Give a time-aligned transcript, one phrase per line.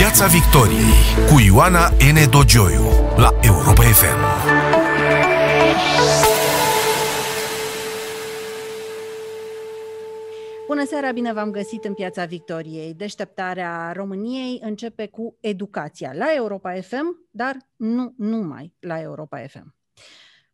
[0.00, 2.30] Piața Victoriei cu Ioana N.
[2.30, 2.84] Dogioiu
[3.16, 4.20] la Europa FM.
[10.66, 12.94] Bună seara, bine v-am găsit în Piața Victoriei.
[12.94, 19.74] Deșteptarea României începe cu educația la Europa FM, dar nu numai la Europa FM.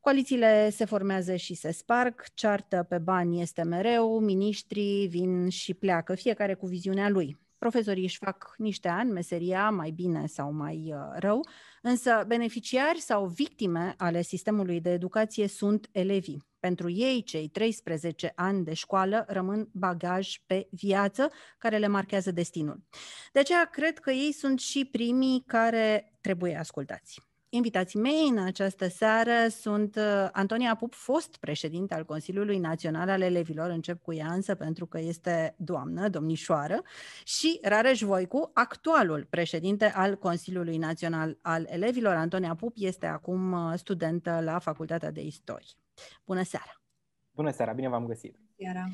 [0.00, 6.14] Coalițiile se formează și se sparg, ceartă pe bani este mereu, miniștrii vin și pleacă,
[6.14, 7.44] fiecare cu viziunea lui.
[7.66, 11.46] Profesorii își fac niște ani, meseria mai bine sau mai uh, rău,
[11.82, 16.42] însă beneficiari sau victime ale sistemului de educație sunt elevii.
[16.60, 22.82] Pentru ei, cei 13 ani de școală rămân bagaj pe viață care le marchează destinul.
[23.32, 27.20] De aceea, cred că ei sunt și primii care trebuie ascultați.
[27.56, 33.20] Invitații mei în această seară sunt uh, Antonia Pup, fost președinte al Consiliului Național al
[33.20, 36.82] Elevilor, încep cu ea însă pentru că este doamnă, domnișoară,
[37.24, 42.14] și Rareș Voicu, actualul președinte al Consiliului Național al Elevilor.
[42.14, 45.66] Antonia Pup este acum uh, studentă la Facultatea de Istorie.
[46.24, 46.80] Bună seara!
[47.34, 48.38] Bună seara, bine v-am găsit!
[48.58, 48.88] Seara.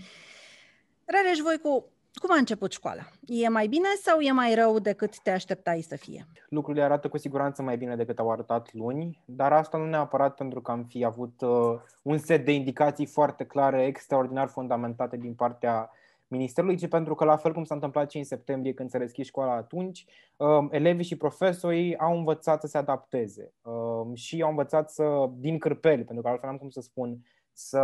[1.04, 3.02] Rareș Voicu, cum a început școala?
[3.27, 6.27] E mai bine sau e mai rău decât te așteptai să fie?
[6.48, 10.60] Lucrurile arată cu siguranță mai bine decât au arătat luni, dar asta nu neapărat pentru
[10.60, 15.91] că am fi avut uh, un set de indicații foarte clare, extraordinar fundamentate din partea
[16.32, 19.26] Ministerului, ci pentru că, la fel cum s-a întâmplat și în septembrie când se deschis
[19.26, 20.04] școala atunci,
[20.36, 25.58] uh, elevii și profesorii au învățat să se adapteze uh, și au învățat să, din
[25.58, 27.19] cârpeli, pentru că altfel am cum să spun,
[27.52, 27.80] să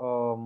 [0.00, 0.38] uh,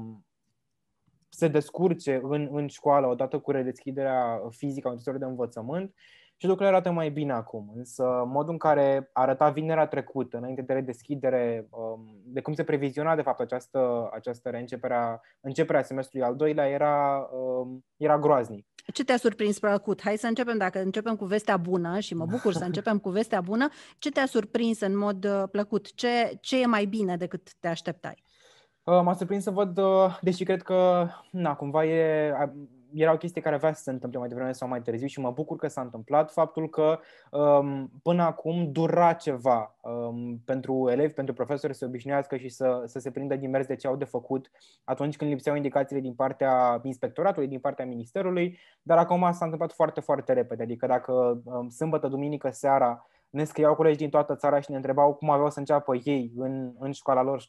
[1.34, 5.94] se descurce în, în școală odată cu redeschiderea fizică a unităților de învățământ
[6.36, 7.72] și lucrurile arată mai bine acum.
[7.76, 13.16] Însă modul în care arăta vinerea trecută, înainte de redeschidere, um, de cum se previziona
[13.16, 18.66] de fapt această, această reîncepere a, începerea semestrului al doilea, era, um, era groaznic.
[18.92, 20.02] Ce te-a surprins plăcut?
[20.02, 23.40] Hai să începem, dacă începem cu vestea bună și mă bucur să începem cu vestea
[23.40, 25.94] bună, ce te-a surprins în mod uh, plăcut?
[25.94, 28.22] Ce, ce e mai bine decât te așteptai?
[28.84, 32.32] Uh, m-a surprins să văd, uh, deși cred că, na, cumva e,
[32.94, 35.30] era o chestie care avea să se întâmple mai devreme sau mai târziu și mă
[35.30, 36.98] bucur că s-a întâmplat faptul că
[37.30, 42.82] um, până acum dura ceva um, pentru elevi, pentru profesori să se obișnuiască și să,
[42.86, 44.50] să se prindă din mers de ce au de făcut
[44.84, 50.00] atunci când lipseau indicațiile din partea inspectoratului, din partea ministerului, dar acum s-a întâmplat foarte,
[50.00, 50.62] foarte repede.
[50.62, 55.14] Adică dacă um, sâmbătă, duminică, seara ne scriau colegi din toată țara și ne întrebau
[55.14, 57.42] cum aveau să înceapă ei în, în școala lor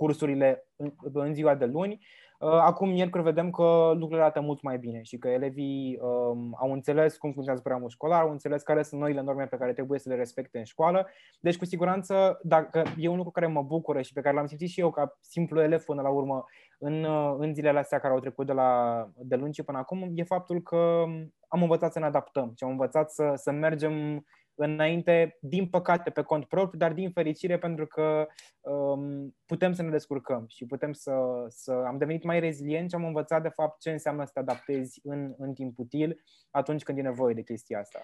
[0.00, 1.98] cursurile în, în ziua de luni.
[2.38, 6.72] Uh, acum, miercuri, vedem că lucrurile arată mult mai bine și că elevii um, au
[6.72, 10.08] înțeles cum funcționează programul școlar, au înțeles care sunt noile norme pe care trebuie să
[10.08, 11.08] le respecte în școală.
[11.40, 14.68] Deci, cu siguranță, dacă e un lucru care mă bucură și pe care l-am simțit
[14.68, 16.44] și eu ca simplu elev până la urmă
[16.78, 20.10] în, uh, în zilele astea care au trecut de, la, de luni și până acum,
[20.14, 21.04] e faptul că
[21.48, 24.24] am învățat să ne adaptăm și am învățat să, să mergem
[24.54, 28.26] înainte, din păcate, pe cont propriu, dar din fericire pentru că
[28.60, 31.12] um, putem să ne descurcăm și putem să,
[31.48, 31.72] să...
[31.72, 35.34] Am devenit mai rezilient și am învățat, de fapt, ce înseamnă să te adaptezi în,
[35.38, 38.00] în timp util atunci când e nevoie de chestia asta.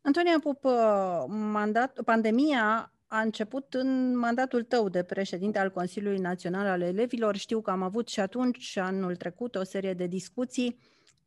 [0.00, 6.66] Antonia Pup, uh, mandat, pandemia a început în mandatul tău de președinte al Consiliului Național
[6.66, 7.36] al Elevilor.
[7.36, 10.78] Știu că am avut și atunci, anul trecut, o serie de discuții.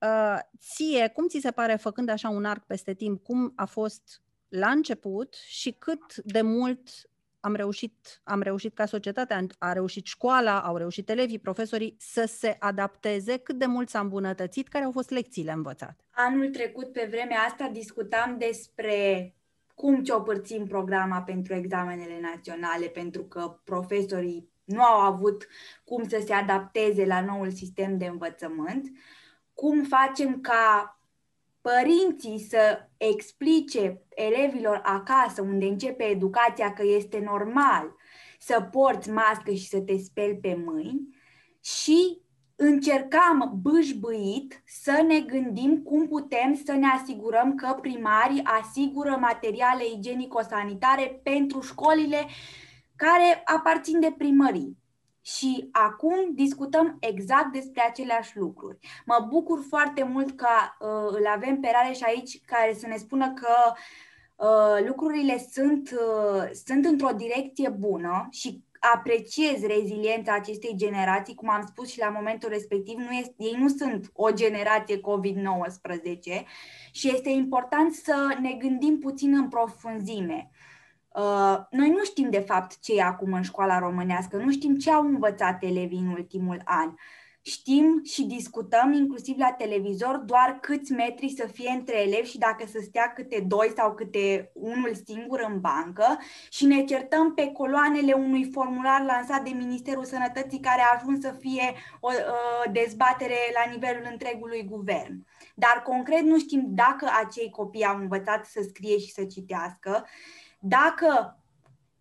[0.01, 4.21] Uh, ție, cum ți se pare, făcând așa un arc peste timp, cum a fost
[4.47, 6.89] la început și cât de mult
[7.39, 12.55] am reușit, am reușit ca societatea, a reușit școala, au reușit elevii, profesorii să se
[12.59, 16.03] adapteze, cât de mult s-a îmbunătățit, care au fost lecțiile învățate.
[16.11, 19.31] Anul trecut, pe vremea asta, discutam despre
[19.75, 25.47] cum ciopărțim programa pentru examenele naționale, pentru că profesorii nu au avut
[25.83, 28.91] cum să se adapteze la noul sistem de învățământ,
[29.53, 30.96] cum facem ca
[31.67, 37.95] părinții să explice elevilor acasă, unde începe educația, că este normal
[38.39, 41.15] să porți mască și să te speli pe mâini
[41.61, 42.21] și
[42.55, 51.19] încercam bâșbâit să ne gândim cum putem să ne asigurăm că primarii asigură materiale igienico-sanitare
[51.23, 52.27] pentru școlile
[52.95, 54.77] care aparțin de primării.
[55.35, 58.77] Și acum discutăm exact despre aceleași lucruri.
[59.05, 60.47] Mă bucur foarte mult că
[60.79, 63.53] uh, îl avem pe Rareș aici care să ne spună că
[64.35, 71.65] uh, lucrurile sunt, uh, sunt într-o direcție bună și apreciez reziliența acestei generații, cum am
[71.67, 76.45] spus și la momentul respectiv, nu este, ei nu sunt o generație COVID-19
[76.91, 80.51] și este important să ne gândim puțin în profunzime.
[81.17, 84.91] Uh, noi nu știm de fapt ce e acum în școala românească, nu știm ce
[84.91, 86.93] au învățat elevii în ultimul an.
[87.41, 92.65] Știm și discutăm inclusiv la televizor doar câți metri să fie între elevi și dacă
[92.65, 96.17] să stea câte doi sau câte unul singur în bancă
[96.49, 101.35] și ne certăm pe coloanele unui formular lansat de Ministerul Sănătății care a ajuns să
[101.39, 105.25] fie o uh, dezbatere la nivelul întregului guvern.
[105.55, 110.05] Dar concret nu știm dacă acei copii au învățat să scrie și să citească,
[110.59, 111.37] dacă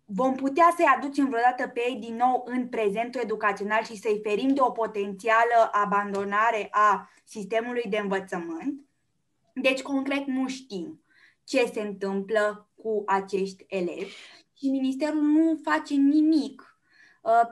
[0.05, 4.53] vom putea să-i aducem vreodată pe ei din nou în prezentul educațional și să-i ferim
[4.53, 8.85] de o potențială abandonare a sistemului de învățământ.
[9.53, 11.01] Deci, concret, nu știm
[11.43, 14.15] ce se întâmplă cu acești elevi
[14.53, 16.79] și Ministerul nu face nimic
[17.21, 17.47] uh,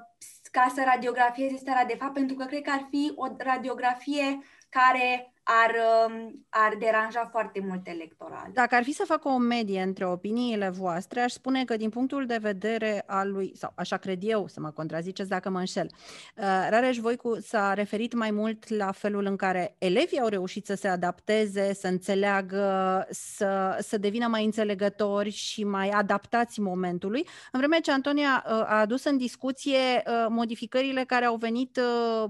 [0.51, 5.33] ca să radiografieze starea de fapt, pentru că cred că ar fi o radiografie care
[5.47, 5.75] ar,
[6.07, 8.49] um, ar deranja foarte mult electoral.
[8.53, 12.25] Dacă ar fi să fac o medie între opiniile voastre, aș spune că din punctul
[12.25, 15.89] de vedere al lui, sau așa cred eu, să mă contraziceți dacă mă înșel,
[16.35, 20.75] uh, Rareș Voicu s-a referit mai mult la felul în care elevii au reușit să
[20.75, 27.79] se adapteze, să înțeleagă, să, să devină mai înțelegători și mai adaptați momentului, în vreme
[27.79, 31.79] ce Antonia uh, a adus în discuție uh, modificările care au venit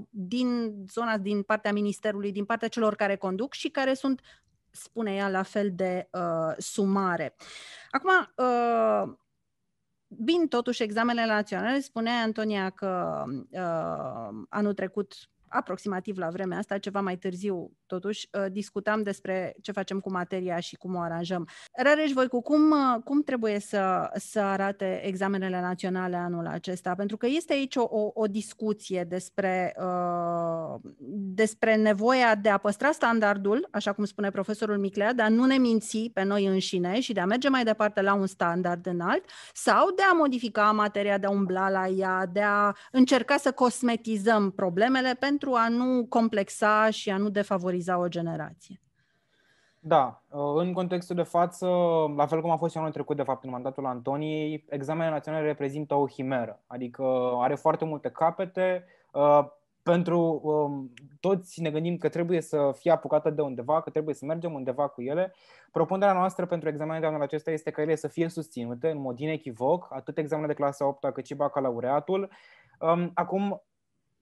[0.10, 4.22] din zona, din partea Ministerului, din partea celor care care conduc și care sunt,
[4.72, 7.36] spune ea, la fel de uh, sumare.
[7.92, 9.18] Acum, uh,
[10.08, 15.14] Bine, totuși, examenele naționale, spunea Antonia că uh, anul trecut
[15.56, 20.60] aproximativ la vremea asta, ceva mai târziu, totuși, uh, discutam despre ce facem cu materia
[20.60, 21.48] și cum o aranjăm.
[21.84, 26.94] Rareș, voi cu cum, uh, cum trebuie să, să arate examenele naționale anul acesta?
[26.96, 30.80] Pentru că este aici o, o, o discuție despre, uh,
[31.36, 35.58] despre nevoia de a păstra standardul, așa cum spune profesorul Miclea, de a nu ne
[35.58, 39.24] minți pe noi înșine și de a merge mai departe la un standard înalt,
[39.54, 44.52] sau de a modifica materia, de a umbla la ea, de a încerca să cosmetizăm
[44.52, 48.82] problemele pentru pentru a nu complexa și a nu defavoriza o generație.
[49.80, 50.24] Da,
[50.56, 51.68] în contextul de față,
[52.16, 55.46] la fel cum a fost și anul trecut, de fapt, în mandatul Antoniei, examenele naționale
[55.46, 57.04] reprezintă o himeră, adică
[57.40, 58.86] are foarte multe capete.
[59.14, 59.46] Uh,
[59.84, 64.26] pentru um, toți ne gândim că trebuie să fie apucată de undeva, că trebuie să
[64.26, 65.34] mergem undeva cu ele.
[65.72, 69.20] Propunerea noastră pentru examenele de anul acesta este ca ele să fie susținute în mod
[69.20, 72.30] inechivoc, atât examenele de clasa 8 cât și bacalaureatul.
[72.80, 73.12] Um,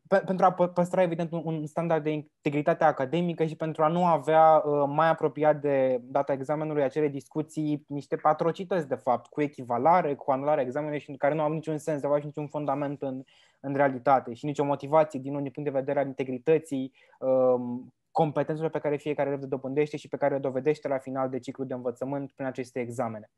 [0.08, 4.64] acum, pentru a păstra, evident, un standard de integritate academică și pentru a nu avea
[4.66, 10.32] uh, mai apropiat de data examenului acele discuții, niște atrocități, de fapt, cu echivalare, cu
[10.32, 13.24] anularea examenului și care nu au niciun sens, de fapt, și niciun fundament în,
[13.60, 18.80] în realitate și nicio motivație din un punct de vedere al integrității, um, competențelor pe
[18.80, 21.74] care fiecare elev le dobândește și pe care le dovedește la final de ciclu de
[21.74, 23.32] învățământ prin aceste examene.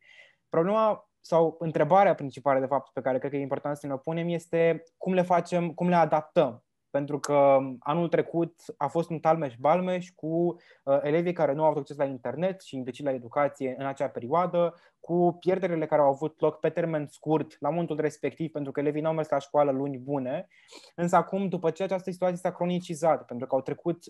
[0.49, 3.97] Problema sau întrebarea principală, de fapt, pe care cred că e important să ne o
[3.97, 6.65] punem este cum le facem, cum le adaptăm
[6.95, 11.81] pentru că anul trecut a fost un talmeș-balmeș cu uh, elevii care nu au avut
[11.81, 16.39] acces la internet și indecid la educație în acea perioadă, cu pierderile care au avut
[16.39, 19.71] loc pe termen scurt la momentul respectiv, pentru că elevii nu au mers la școală
[19.71, 20.47] luni bune.
[20.95, 24.03] Însă acum, după ce această situație s-a cronicizat, pentru că au trecut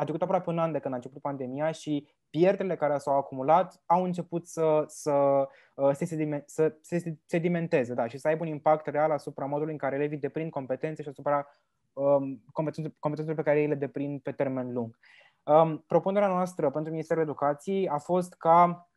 [0.00, 3.82] a trecut aproape un an de când a început pandemia și pierderile care s-au acumulat
[3.86, 5.12] au început să, să,
[5.74, 9.72] uh, să, se, să se sedimenteze da, și să aibă un impact real asupra modului
[9.72, 11.46] în care elevii deprind competențe și asupra
[11.92, 12.44] um,
[13.00, 14.98] competențele pe care ei le deprind pe termen lung.
[15.42, 18.90] Um, propunerea noastră pentru Ministerul Educației a fost ca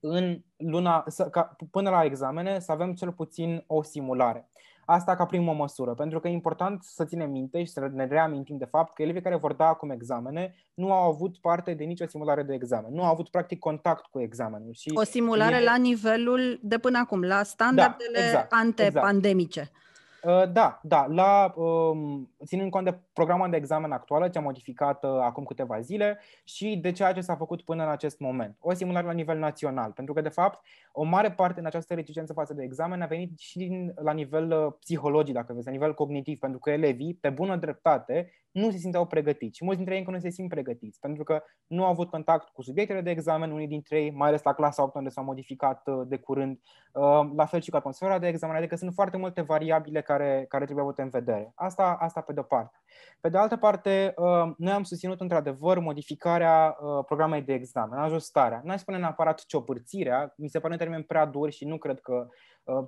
[0.00, 4.48] în luna, să, ca, până la examene să avem cel puțin o simulare.
[4.86, 8.56] Asta ca primă măsură, pentru că e important să ținem minte și să ne reamintim
[8.56, 12.06] de fapt că elevii care vor da acum examene nu au avut parte de nicio
[12.06, 14.72] simulare de examen, nu au avut practic contact cu examenul.
[14.72, 15.62] Și o simulare e...
[15.64, 19.60] la nivelul de până acum, la standardele da, exact, antepandemice.
[19.60, 19.82] Exact.
[20.24, 21.06] Uh, da, da.
[21.08, 25.80] La, um, ținând cont de programa de examen actuală, ce a modificat uh, acum câteva
[25.80, 28.56] zile și de ceea ce s-a făcut până în acest moment.
[28.60, 32.32] O simulare la nivel național, pentru că, de fapt, o mare parte din această reticență
[32.32, 35.94] față de examen a venit și din, la nivel uh, psihologic, dacă vezi, la nivel
[35.94, 39.56] cognitiv, pentru că elevii, pe bună dreptate, nu se simțeau pregătiți.
[39.56, 42.48] Și mulți dintre ei încă nu se simt pregătiți, pentru că nu au avut contact
[42.48, 45.82] cu subiectele de examen, unii dintre ei, mai ales la clasa 8, unde s-au modificat
[45.86, 46.60] uh, de curând,
[46.92, 50.64] uh, la fel și cu atmosfera de examen, adică sunt foarte multe variabile care, care
[50.64, 51.52] trebuie avute în vedere.
[51.54, 52.78] Asta, asta pe de-o parte.
[53.20, 58.60] Pe de altă parte, uh, noi am susținut într-adevăr modificarea programei de examen, ajustarea.
[58.64, 62.00] Nu ai spune neapărat ciopărțirea, mi se pare un termen prea dur și nu cred
[62.00, 62.28] că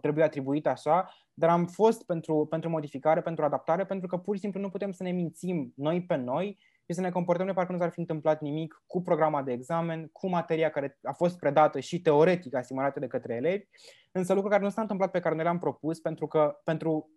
[0.00, 4.40] trebuie atribuit așa, dar am fost pentru, pentru modificare, pentru adaptare, pentru că pur și
[4.40, 7.72] simplu nu putem să ne mințim noi pe noi și să ne comportăm de parcă
[7.72, 11.80] nu s-ar fi întâmplat nimic cu programa de examen, cu materia care a fost predată
[11.80, 13.64] și teoretic asimilată de către elevi,
[14.12, 17.10] însă lucruri care nu s-a întâmplat pe care noi le-am propus, pentru că pentru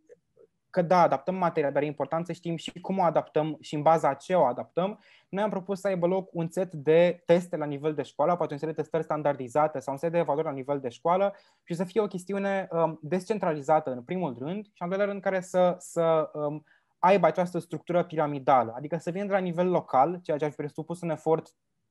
[0.70, 3.82] că da, adaptăm materia, dar e important să știm și cum o adaptăm și în
[3.82, 5.00] baza a ce o adaptăm.
[5.30, 8.54] Noi am propus să aibă loc un set de teste la nivel de școală, poate
[8.54, 11.74] un set de testări standardizate sau un set de evaluări la nivel de școală și
[11.74, 15.42] să fie o chestiune um, descentralizată în primul rând și în al doilea rând care
[15.42, 16.64] să, să um,
[17.00, 20.56] aibă această structură piramidală, adică să vină de la nivel local, ceea ce ar fi
[20.58, 21.48] presupus un efort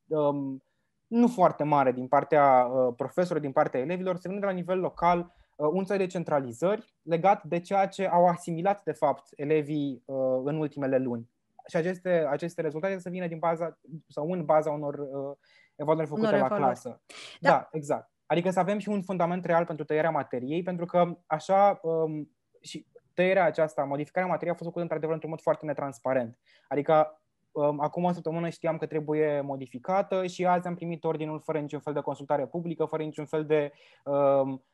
[0.06, 0.62] um,
[1.06, 4.78] nu foarte mare din partea uh, profesorilor, din partea elevilor, să vină de la nivel
[4.78, 10.02] local uh, un soi de centralizări legat de ceea ce au asimilat, de fapt, elevii
[10.04, 11.30] uh, în ultimele luni.
[11.66, 15.36] Și aceste, aceste rezultate să vină din baza sau în baza unor uh,
[15.76, 16.64] evaluări făcute unor la evaluări.
[16.64, 17.02] clasă.
[17.40, 17.50] Da.
[17.50, 18.10] da, exact.
[18.26, 22.86] Adică să avem și un fundament real pentru tăierea materiei, pentru că așa um, și
[23.14, 26.38] tăierea aceasta, modificarea materiei a fost făcută într-adevăr într-un mod foarte netransparent.
[26.68, 27.22] Adică
[27.52, 31.80] um, acum o săptămână știam că trebuie modificată și azi am primit ordinul fără niciun
[31.80, 33.72] fel de consultare publică, fără niciun fel de
[34.04, 34.64] um,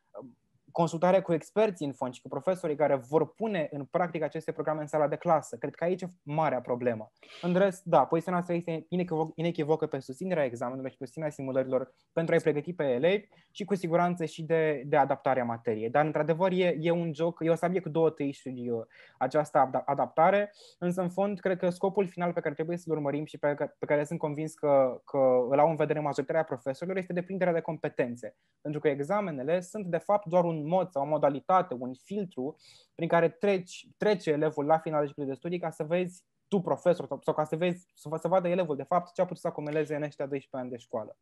[0.75, 4.81] consultare cu experții în fond și cu profesorii care vor pune în practică aceste programe
[4.81, 5.57] în sala de clasă.
[5.57, 7.13] Cred că aici e marea problemă.
[7.43, 8.87] În rest, da, poziția noastră este
[9.35, 13.75] inechivocă pe susținerea examenelor și pe susținerea simulărilor pentru a-i pregăti pe elevi și cu
[13.75, 15.91] siguranță și de, de adaptarea materiei.
[15.91, 18.83] Dar, într-adevăr, e, e un joc, e o sabie cu două tăișuri uh,
[19.19, 23.39] această adaptare, însă, în fond, cred că scopul final pe care trebuie să-l urmărim și
[23.39, 25.19] pe care, pe care sunt convins că, că
[25.51, 28.37] îl au în vedere majoritatea profesorilor este deprinderea de competențe.
[28.61, 32.57] Pentru că examenele sunt, de fapt, doar un mod sau o modalitate, un filtru
[32.95, 37.07] prin care treci, trece elevul la finalul ciclului de studii ca să vezi tu, profesor,
[37.07, 39.47] sau, sau ca să vezi, să, să vadă elevul, de fapt, ce a putut să
[39.47, 41.17] acomeleze în ăștia 12 ani de școală.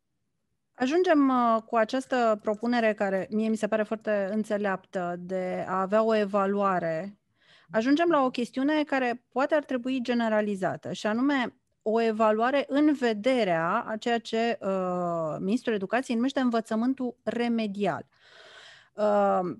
[0.74, 6.02] Ajungem uh, cu această propunere care mie mi se pare foarte înțeleaptă de a avea
[6.02, 7.18] o evaluare.
[7.70, 13.84] Ajungem la o chestiune care poate ar trebui generalizată și anume o evaluare în vederea
[13.88, 18.06] a ceea ce uh, Ministrul Educației numește învățământul remedial.
[18.08, 18.51] Uh, Ehm,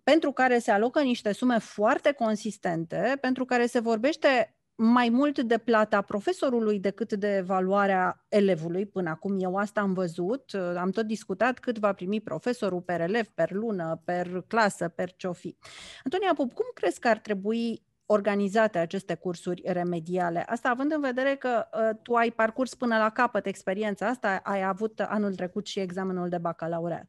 [0.05, 5.59] pentru care se alocă niște sume foarte consistente, pentru care se vorbește mai mult de
[5.59, 8.87] plata profesorului decât de evaluarea elevului.
[8.87, 13.27] Până acum eu asta am văzut, am tot discutat cât va primi profesorul per elev,
[13.27, 15.57] per lună, per clasă, per ce fi.
[16.05, 20.45] Antonia Pup, cum crezi că ar trebui organizate aceste cursuri remediale?
[20.49, 24.63] Asta având în vedere că uh, tu ai parcurs până la capăt experiența asta, ai
[24.63, 27.07] avut anul trecut și examenul de bacalaureat.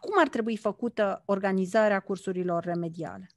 [0.00, 3.30] Cum ar trebui făcută organizarea cursurilor remediale?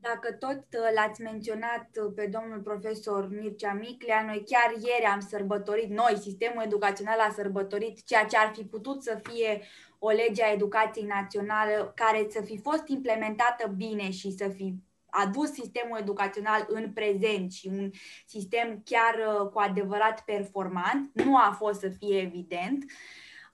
[0.00, 5.20] Dacă tot uh, l-ați menționat uh, pe domnul profesor Mircea Miclea, noi chiar ieri am
[5.20, 9.62] sărbătorit, noi, sistemul educațional a sărbătorit ceea ce ar fi putut să fie
[9.98, 14.74] o lege a educației naționale care să fi fost implementată bine și să fi
[15.10, 17.90] adus sistemul educațional în prezent și un
[18.26, 21.10] sistem chiar uh, cu adevărat performant.
[21.12, 22.84] Nu a fost să fie evident.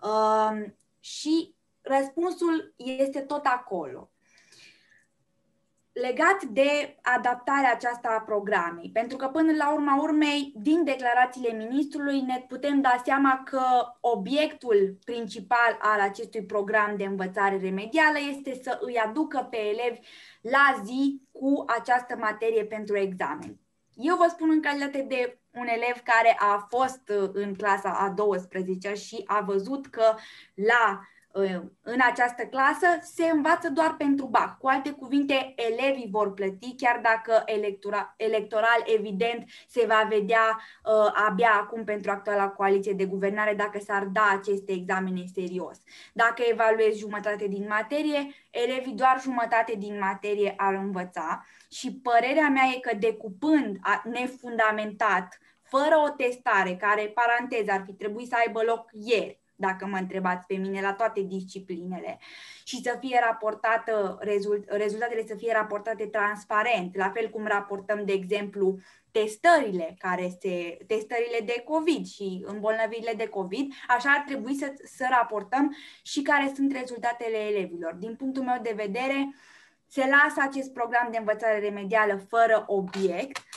[0.02, 1.55] Uh, și
[1.86, 4.10] răspunsul este tot acolo.
[5.92, 12.20] Legat de adaptarea aceasta a programei, pentru că până la urma urmei, din declarațiile ministrului,
[12.20, 13.62] ne putem da seama că
[14.00, 20.00] obiectul principal al acestui program de învățare remedială este să îi aducă pe elevi
[20.40, 23.58] la zi cu această materie pentru examen.
[23.94, 28.94] Eu vă spun în calitate de un elev care a fost în clasa a 12
[28.94, 30.14] și a văzut că
[30.54, 31.00] la
[31.82, 34.58] în această clasă se învață doar pentru BAC.
[34.58, 41.12] Cu alte cuvinte, elevii vor plăti, chiar dacă electora, electoral, evident, se va vedea uh,
[41.28, 45.78] abia acum pentru actuala coaliție de guvernare dacă s-ar da aceste examene serios.
[46.12, 52.64] Dacă evaluezi jumătate din materie, elevii doar jumătate din materie ar învăța și părerea mea
[52.74, 58.90] e că decupând nefundamentat, fără o testare, care, paranteză, ar fi trebuit să aibă loc
[58.92, 62.18] ieri, dacă mă întrebați pe mine, la toate disciplinele.
[62.64, 68.12] Și să fie raportată, rezult, rezultatele să fie raportate transparent, la fel cum raportăm, de
[68.12, 68.78] exemplu,
[69.10, 75.06] testările care se, testările de COVID și îmbolnăvirile de COVID, așa ar trebui să, să
[75.10, 77.94] raportăm și care sunt rezultatele elevilor.
[77.94, 79.34] Din punctul meu de vedere,
[79.88, 83.36] se lasă acest program de învățare remedială fără obiect.
[83.36, 83.55] Uh,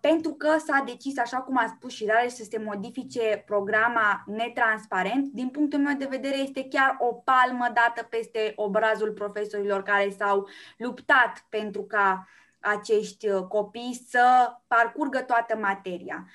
[0.00, 5.26] pentru că s-a decis, așa cum a spus și Rareș, să se modifice programa netransparent.
[5.32, 10.48] Din punctul meu de vedere, este chiar o palmă dată peste obrazul profesorilor care s-au
[10.76, 12.28] luptat pentru ca
[12.60, 16.26] acești uh, copii să parcurgă toată materia.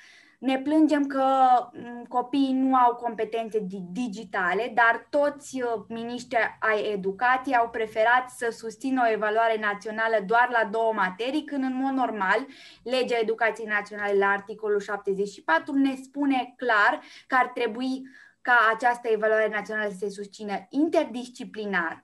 [0.44, 1.26] Ne plângem că
[1.74, 8.50] mm, copiii nu au competențe digitale, dar toți uh, miniștri ai educației au preferat să
[8.58, 12.46] susțină o evaluare națională doar la două materii, când în mod normal
[12.84, 18.02] legea educației naționale la articolul 74 ne spune clar că ar trebui
[18.42, 22.04] ca această evaluare națională să se susțină interdisciplinar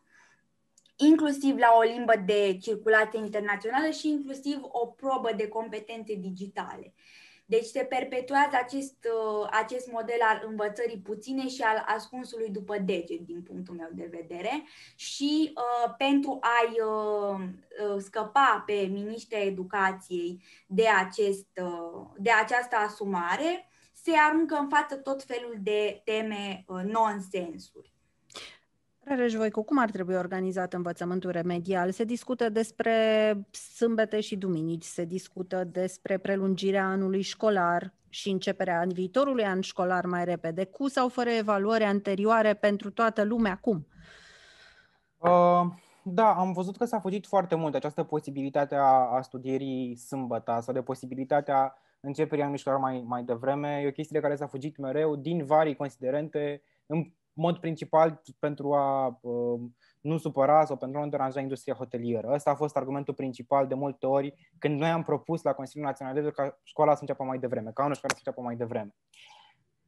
[0.96, 6.94] inclusiv la o limbă de circulație internațională și inclusiv o probă de competențe digitale.
[7.50, 13.20] Deci se perpetuează acest, uh, acest model al învățării puține și al ascunsului după deget,
[13.20, 14.64] din punctul meu de vedere.
[14.96, 17.40] Și uh, pentru a-i uh,
[17.94, 24.96] uh, scăpa pe miniștrii educației de, acest, uh, de această asumare, se aruncă în față
[24.96, 27.94] tot felul de teme uh, nonsensuri.
[29.10, 31.92] Rareș Voicu, cum ar trebui organizat învățământul remedial?
[31.92, 32.94] Se discută despre
[33.52, 40.26] sâmbete și duminici, se discută despre prelungirea anului școlar și începerea viitorului an școlar mai
[40.26, 43.88] repede, cu sau fără evaluări anterioare pentru toată lumea, cum?
[45.18, 45.62] Uh,
[46.04, 50.74] da, am văzut că s-a fugit foarte mult această posibilitate a, a studierii sâmbătă sau
[50.74, 53.82] de posibilitatea începerii anului școlar mai, mai devreme.
[53.84, 58.74] E o chestie de care s-a fugit mereu din vari considerente, în mod principal pentru
[58.74, 59.60] a uh,
[60.02, 62.32] nu supăra sau pentru a nu deranja industria hotelieră.
[62.34, 66.14] Ăsta a fost argumentul principal de multe ori când noi am propus la Consiliul Național
[66.14, 68.96] de ca școala să înceapă mai devreme, ca anul școala să înceapă mai devreme.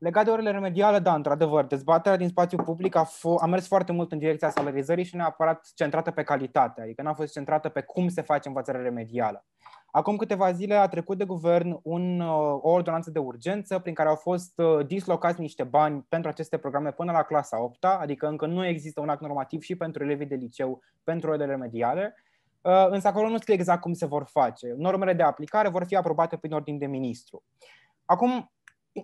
[0.01, 3.91] Legat de orele remediale, da, într-adevăr, dezbaterea din spațiu public a, f- a mers foarte
[3.91, 8.07] mult în direcția salarizării și neapărat centrată pe calitate, adică n-a fost centrată pe cum
[8.07, 9.45] se face învățarea remedială.
[9.91, 14.09] Acum câteva zile a trecut de guvern un, uh, o ordonanță de urgență prin care
[14.09, 18.45] au fost uh, dislocați niște bani pentru aceste programe până la clasa 8 adică încă
[18.45, 22.15] nu există un act normativ și pentru elevii de liceu pentru orele remediale,
[22.61, 24.73] uh, însă acolo nu scrie exact cum se vor face.
[24.77, 27.43] Normele de aplicare vor fi aprobate prin ordin de ministru.
[28.05, 28.51] Acum,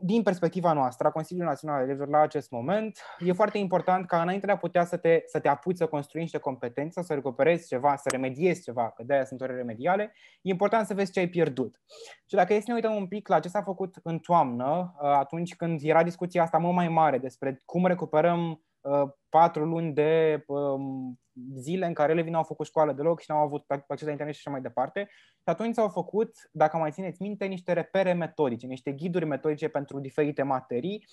[0.02, 4.22] din perspectiva noastră, a Consiliului Național de Elevilor la acest moment, e foarte important ca
[4.22, 7.68] înainte de a putea să te, să te apuci să construi niște competențe, să recuperezi
[7.68, 11.28] ceva, să remediezi ceva, că de-aia sunt ore remediale, e important să vezi ce ai
[11.28, 11.82] pierdut.
[12.26, 15.56] Și dacă e să ne uităm un pic la ce s-a făcut în toamnă, atunci
[15.56, 21.20] când era discuția asta mult mai mare despre cum recuperăm Uh, patru luni de um,
[21.54, 24.12] zile în care elevii nu au făcut școală deloc și nu au avut acces la
[24.12, 25.08] internet și așa mai departe.
[25.12, 30.00] Și atunci s-au făcut, dacă mai țineți minte, niște repere metodice, niște ghiduri metodice pentru
[30.00, 31.06] diferite materii,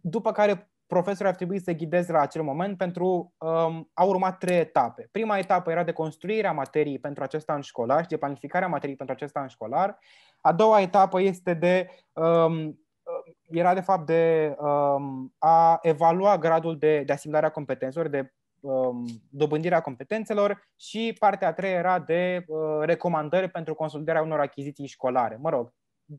[0.00, 4.58] după care profesorii ar trebui să ghideze la acel moment pentru um, a urma trei
[4.58, 5.08] etape.
[5.10, 9.14] Prima etapă era de construirea materiei pentru acest an școlar și de planificarea materiei pentru
[9.14, 9.98] acest an școlar.
[10.40, 12.78] A doua etapă este de um,
[13.50, 18.28] era de fapt de um, a evalua gradul de, de asimilare a competențelor, de um,
[19.28, 25.38] dobândirea competențelor și partea a treia era de uh, recomandări pentru consolidarea unor achiziții școlare.
[25.40, 25.72] Mă rog,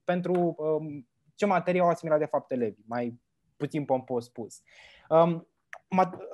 [0.04, 3.22] pentru um, ce materie au asimilat de fapt elevii, mai
[3.58, 4.62] puțin pompos spus.
[5.10, 5.48] Um,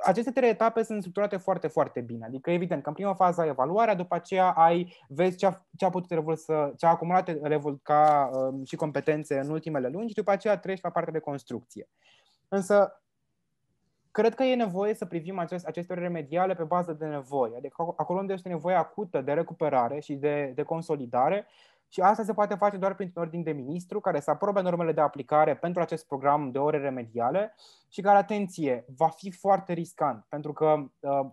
[0.03, 2.25] aceste trei etape sunt structurate foarte, foarte bine.
[2.25, 5.85] Adică, evident, că în prima fază ai evaluarea, după aceea ai, vezi ce a, ce
[5.85, 10.07] a putut elevul să, ce a acumulat elevul ca um, și competențe în ultimele luni
[10.07, 11.89] și după aceea treci la partea de construcție.
[12.47, 13.00] Însă,
[14.11, 17.57] cred că e nevoie să privim acest, aceste ore remediale pe bază de nevoie.
[17.57, 21.47] Adică acolo unde este nevoie acută de recuperare și de, de consolidare,
[21.87, 25.01] și asta se poate face doar printr-un ordin de ministru care să aprobe normele de
[25.01, 27.55] aplicare pentru acest program de ore remediale
[27.89, 31.25] și care, atenție, va fi foarte riscant, pentru că uh,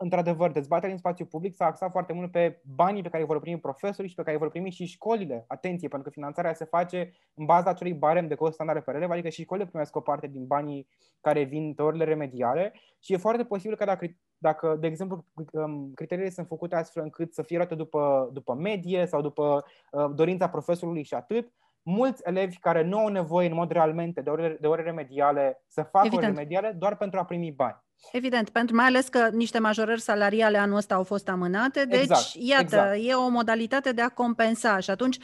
[0.00, 3.40] într-adevăr, dezbaterea în spațiu public s-a axat foarte mult pe banii pe care îi vor
[3.40, 5.44] primi profesorii și pe care îi vor primi și școlile.
[5.48, 9.10] Atenție, pentru că finanțarea se face în baza acelui barem de cost standard pe elev,
[9.10, 10.88] adică și școlile primesc o parte din banii
[11.20, 14.06] care vin pe orele remediale și e foarte posibil că dacă,
[14.38, 19.06] dacă de exemplu, um, criteriile sunt făcute astfel încât să fie luate după, după medie
[19.06, 23.70] sau după uh, dorința profesorului și atât, mulți elevi care nu au nevoie în mod
[23.70, 26.24] realmente de ore, de ore remediale să facă Evident.
[26.24, 27.86] ore remediale doar pentru a primi bani.
[28.12, 32.34] Evident, pentru mai ales că niște majorări salariale anul ăsta au fost amânate, deci, exact,
[32.34, 32.98] iată, exact.
[33.00, 35.18] e o modalitate de a compensa și atunci,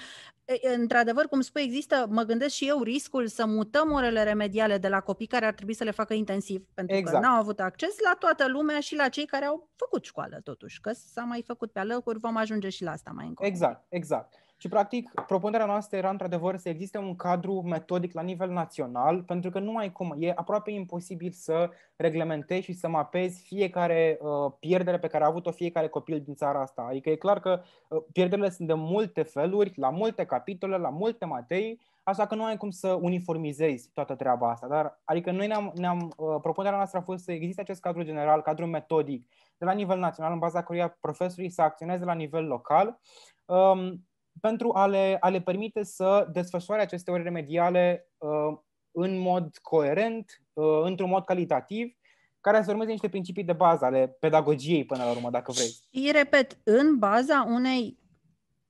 [0.76, 5.00] într-adevăr, cum spui, există, mă gândesc și eu, riscul să mutăm orele remediale de la
[5.00, 7.22] copii care ar trebui să le facă intensiv, pentru exact.
[7.22, 10.80] că n-au avut acces la toată lumea și la cei care au făcut școală, totuși,
[10.80, 13.48] că s-a mai făcut pe alăcuri, vom ajunge și la asta mai încolo.
[13.48, 14.34] Exact, exact.
[14.64, 19.50] Și, practic, propunerea noastră era, într-adevăr, să existe un cadru metodic la nivel național, pentru
[19.50, 24.98] că nu ai cum, e aproape imposibil să reglementezi și să mapezi fiecare uh, pierdere
[24.98, 26.86] pe care a avut-o fiecare copil din țara asta.
[26.88, 31.24] Adică e clar că uh, pierderile sunt de multe feluri, la multe capitole, la multe
[31.24, 34.66] materii, așa că nu ai cum să uniformizezi toată treaba asta.
[34.66, 38.42] Dar, adică noi ne-am, ne-am uh, propunerea noastră a fost să existe acest cadru general,
[38.42, 42.98] cadru metodic, de la nivel național, în baza căruia profesorii să acționeze la nivel local.
[43.44, 44.04] Um,
[44.40, 48.58] pentru a le, a le permite să desfășoare aceste ore remediale uh,
[48.90, 51.96] în mod coerent, uh, într-un mod calitativ,
[52.40, 55.68] care să urmeze niște principii de bază ale pedagogiei până la urmă, dacă vrei.
[55.92, 57.98] Și repet, în baza unei,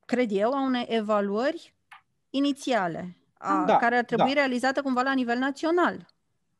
[0.05, 1.75] cred eu, a unei evaluări
[2.31, 4.41] inițiale, a, da, care ar trebui da.
[4.41, 6.07] realizată cumva la nivel național,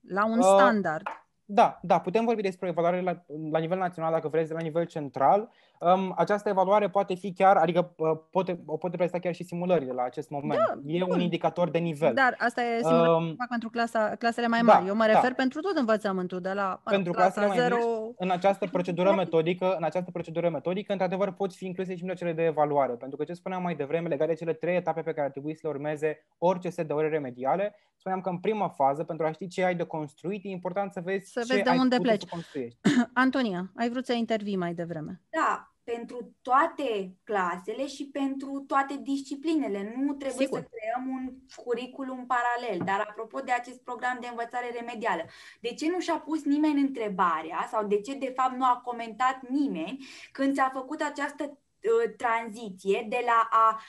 [0.09, 1.03] la un uh, standard.
[1.45, 5.51] Da, da, putem vorbi despre evaluare la, la nivel național, dacă vreți, la nivel central.
[5.79, 9.93] Um, această evaluare poate fi chiar, adică uh, poate, o poate presta chiar și simulările
[9.93, 10.61] la acest moment.
[10.67, 11.11] Da, e bun.
[11.11, 12.15] un indicator de nivel.
[12.15, 14.87] Dar asta e simularea Um, fac pentru clasa, clasele mai da, mari.
[14.87, 15.13] Eu mă da.
[15.13, 17.77] refer pentru tot învățământul, de la mă rog, pentru clasa clasele mai 0...
[17.77, 22.33] mici, în această procedură metodică, în această procedură metodică, într-adevăr, pot fi incluse și mijloacele
[22.33, 22.93] de evaluare.
[22.93, 25.55] Pentru că ce spuneam mai devreme, legat de cele trei etape pe care ar trebui
[25.55, 29.33] să le urmeze orice set de ore remediale, spuneam că în prima fază, pentru a
[29.33, 31.97] ști ce ai de construit, e important să vezi Să ce vezi de ai unde
[31.97, 32.23] putut pleci.
[32.23, 32.79] să construiești.
[33.25, 35.21] Antonia, ai vrut să intervii mai devreme.
[35.31, 39.95] Da, pentru toate clasele și pentru toate disciplinele.
[39.97, 40.59] Nu trebuie Sigur.
[40.59, 41.33] să creăm un
[41.65, 42.85] curriculum paralel.
[42.85, 45.23] Dar apropo de acest program de învățare remedială,
[45.61, 49.49] de ce nu și-a pus nimeni întrebarea sau de ce de fapt nu a comentat
[49.49, 53.81] nimeni când s-a făcut această uh, tranziție de la a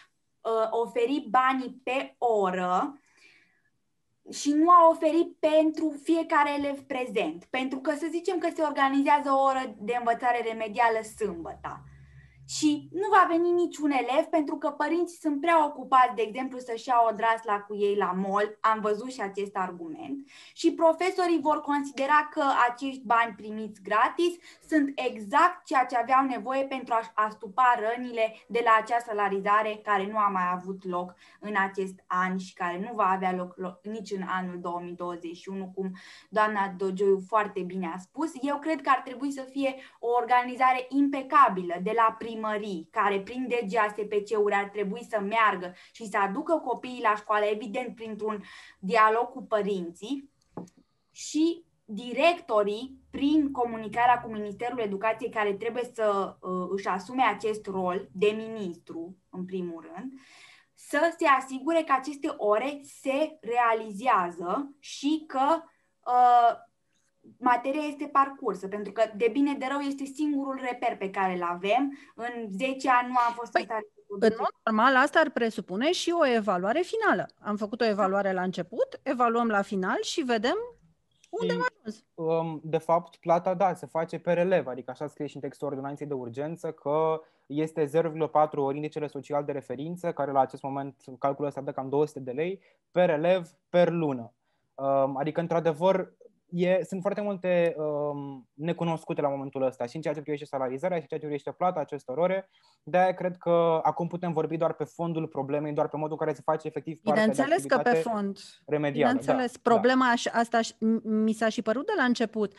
[0.41, 2.99] uh, oferi banii pe oră
[4.31, 7.45] și nu a oferit pentru fiecare elev prezent.
[7.49, 11.83] Pentru că să zicem că se organizează o oră de învățare remedială sâmbătă.
[12.47, 16.87] Și nu va veni niciun elev pentru că părinții sunt prea ocupați, de exemplu, să-și
[16.87, 21.61] iau o drasla cu ei la mall, am văzut și acest argument, și profesorii vor
[21.61, 24.33] considera că acești bani primiți gratis
[24.67, 30.07] sunt exact ceea ce aveau nevoie pentru a astupa rănile de la acea salarizare care
[30.11, 33.79] nu a mai avut loc în acest an și care nu va avea loc, loc
[33.83, 35.91] nici în anul 2021, cum
[36.29, 38.31] doamna Dogioiu foarte bine a spus.
[38.41, 43.47] Eu cred că ar trebui să fie o organizare impecabilă de la primării, care prin
[43.47, 48.43] DGASPC-uri ar trebui să meargă și să aducă copiii la școală, evident, printr-un
[48.79, 50.31] dialog cu părinții
[51.11, 58.09] și directorii, prin comunicarea cu Ministerul Educației, care trebuie să uh, își asume acest rol
[58.11, 60.11] de ministru, în primul rând,
[60.73, 65.61] să se asigure că aceste ore se realizează și că
[66.05, 66.64] uh,
[67.39, 71.43] materia este parcursă, pentru că de bine de rău este singurul reper pe care îl
[71.43, 71.97] avem.
[72.15, 74.37] În 10 ani nu am fost Păi, în stare să În producem.
[74.39, 77.25] mod normal, asta ar presupune și o evaluare finală.
[77.39, 80.55] Am făcut o evaluare la început, evaluăm la final și vedem
[81.29, 82.03] unde Și, am ajuns.
[82.13, 85.67] um, de fapt, plata, da, se face per elev, adică așa scrie și în textul
[85.67, 90.95] ordonanței de urgență că este 0,4 ori indicele social de referință, care la acest moment
[91.19, 92.61] calculul ăsta dă cam 200 de lei,
[92.91, 94.33] per elev, per lună.
[94.75, 96.13] Um, adică, într-adevăr,
[96.49, 100.95] e, sunt foarte multe um, necunoscute la momentul ăsta și în ceea ce privește salarizarea
[100.97, 102.49] și în ceea ce privește plata acestor ore.
[102.83, 106.33] De-aia cred că acum putem vorbi doar pe fondul problemei, doar pe modul în care
[106.35, 108.37] se face efectiv partea de Bineînțeles că pe activitate fond.
[108.65, 109.13] remedială.
[109.17, 112.53] Bineînțeles, da, problema aș- asta aș- m- mi s-a și părut de la început.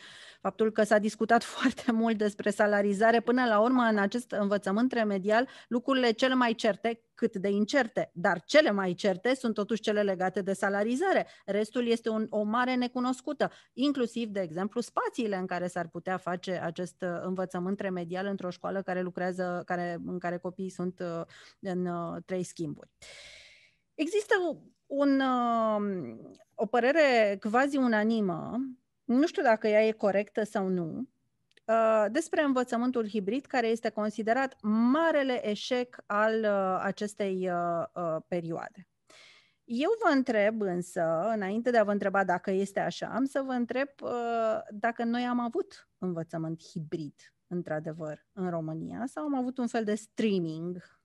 [0.47, 5.47] Faptul că s-a discutat foarte mult despre salarizare, până la urmă, în acest învățământ remedial,
[5.67, 10.41] lucrurile cele mai certe, cât de incerte, dar cele mai certe sunt totuși cele legate
[10.41, 11.27] de salarizare.
[11.45, 16.59] Restul este un, o mare necunoscută, inclusiv, de exemplu, spațiile în care s-ar putea face
[16.63, 21.21] acest uh, învățământ remedial într-o școală care lucrează, care, în care copiii sunt uh,
[21.59, 22.89] în uh, trei schimburi.
[23.93, 24.33] Există
[24.85, 26.15] un, uh,
[26.55, 28.59] o părere quasi unanimă,
[29.07, 31.07] nu știu dacă ea e corectă sau nu,
[31.65, 38.87] uh, despre învățământul hibrid, care este considerat marele eșec al uh, acestei uh, uh, perioade.
[39.63, 43.51] Eu vă întreb însă, înainte de a vă întreba dacă este așa, am să vă
[43.51, 49.67] întreb uh, dacă noi am avut învățământ hibrid, într-adevăr, în România, sau am avut un
[49.67, 50.99] fel de streaming.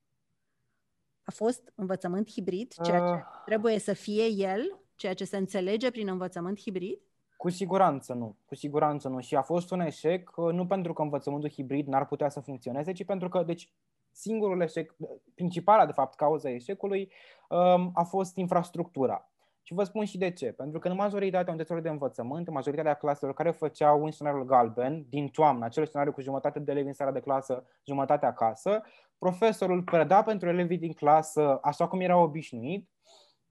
[1.23, 3.43] A fost învățământ hibrid, ceea ce Uh.
[3.45, 7.01] trebuie să fie el, ceea ce se înțelege prin învățământ hibrid?
[7.43, 8.37] Cu siguranță nu.
[8.47, 9.21] Cu siguranță nu.
[9.21, 12.93] Și a fost un eșec uh, nu pentru că învățământul hibrid n-ar putea să funcționeze,
[12.93, 13.73] ci pentru că, deci,
[14.11, 14.95] singurul eșec,
[15.35, 17.13] principala, de fapt, cauza eșecului
[17.49, 19.31] um, a fost infrastructura.
[19.63, 20.53] Și vă spun și de ce.
[20.53, 25.07] Pentru că în majoritatea unităților de învățământ, în majoritatea claselor care făceau un scenariul galben
[25.09, 28.83] din toamnă, acel scenariu cu jumătate de elevi în sala de clasă, jumătate acasă,
[29.19, 32.92] profesorul preda pentru elevii din clasă așa cum era obișnuit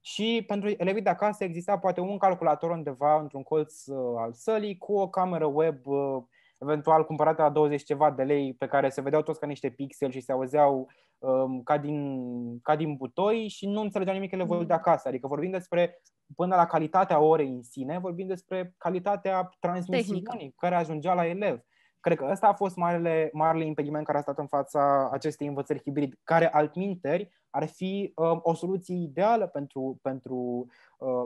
[0.04, 4.78] și pentru elevii de acasă exista poate un calculator undeva într-un colț uh, al sălii
[4.78, 6.22] cu o cameră web uh,
[6.58, 10.12] eventual cumpărată la 20 ceva de lei pe care se vedeau toți ca niște pixeli
[10.12, 14.72] și se auzeau um, ca, din, ca din butoi și nu înțelegeau nimic elevul de
[14.72, 15.08] acasă.
[15.08, 16.02] Adică vorbim despre,
[16.36, 20.54] până la calitatea orei în sine, vorbim despre calitatea transmisiunii Tehnică.
[20.56, 21.60] care ajungea la elev.
[22.00, 25.82] Cred că ăsta a fost marele, marele impediment care a stat în fața acestei învățări
[25.82, 30.72] hibrid, care altminteri ar fi um, o soluție ideală pentru, pentru uh,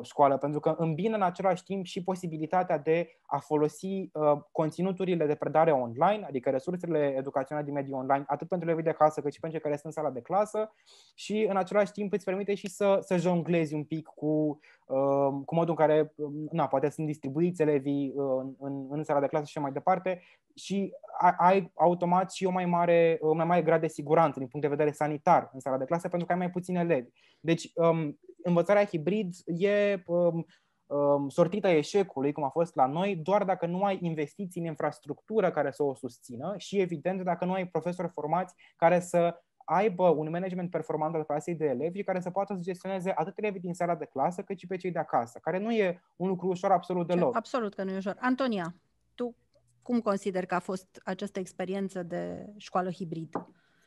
[0.02, 5.34] școală, pentru că îmbină în același timp și posibilitatea de a folosi uh, conținuturile de
[5.34, 9.40] predare online, adică resursele educaționale din mediul online, atât pentru elevii de casă cât și
[9.40, 10.72] pentru cei care sunt în sala de clasă
[11.14, 15.54] și în același timp îți permite și să, să jonglezi un pic cu, uh, cu
[15.54, 19.26] modul în care um, na, poate sunt distribuiți elevii uh, în, în, în sala de
[19.26, 20.22] clasă și mai departe
[20.54, 20.92] și
[21.38, 24.74] ai automat și o mai mare, o mai mare grad de siguranță din punct de
[24.74, 27.08] vedere sanitar în sala de clasă pentru că ai mai puțini elevi.
[27.40, 30.46] Deci um, învățarea hibrid e um,
[30.86, 35.50] um, sortită eșecului, cum a fost la noi, doar dacă nu ai investiții în infrastructură
[35.50, 40.30] care să o susțină și, evident, dacă nu ai profesori formați care să aibă un
[40.30, 43.94] management performant al clasei de elevi care să poată să gestioneze atât elevii din sala
[43.94, 47.06] de clasă cât și pe cei de acasă, care nu e un lucru ușor absolut
[47.06, 47.36] deloc.
[47.36, 48.16] Absolut că nu e ușor.
[48.20, 48.74] Antonia,
[49.14, 49.34] tu
[49.82, 53.36] cum consider că a fost această experiență de școală hibrid?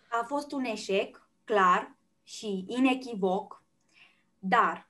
[0.09, 3.58] A fost un eșec, clar și inechivoc,
[4.39, 4.89] dar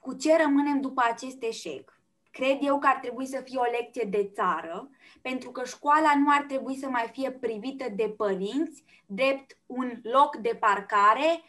[0.00, 2.00] cu ce rămânem după acest eșec?
[2.30, 4.90] Cred eu că ar trebui să fie o lecție de țară,
[5.22, 10.36] pentru că școala nu ar trebui să mai fie privită de părinți drept un loc
[10.36, 11.42] de parcare